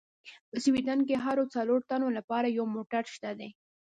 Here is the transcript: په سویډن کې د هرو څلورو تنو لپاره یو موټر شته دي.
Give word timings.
په 0.49 0.57
سویډن 0.63 0.99
کې 1.07 1.15
د 1.17 1.21
هرو 1.25 1.43
څلورو 1.53 1.87
تنو 1.89 2.07
لپاره 2.17 2.47
یو 2.57 2.65
موټر 2.75 3.03
شته 3.15 3.31
دي. 3.39 3.49